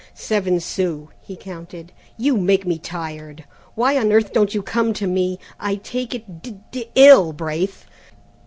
"Seven 0.15 0.59
sons," 0.59 1.09
he 1.21 1.35
counted; 1.35 1.91
"you 2.17 2.35
make 2.35 2.65
me 2.65 2.79
tired! 2.79 3.43
Why 3.75 3.99
on 3.99 4.11
earth 4.11 4.33
don't 4.33 4.51
you 4.55 4.63
come 4.63 4.93
to 4.93 5.05
me? 5.05 5.37
I 5.59 5.75
take 5.75 6.15
it 6.15 6.41
d 6.41 6.57
d 6.71 6.89
ill, 6.95 7.33
Braith! 7.33 7.85